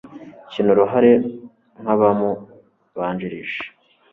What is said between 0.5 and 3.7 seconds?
kina uruhare rwe nkabamubanjirije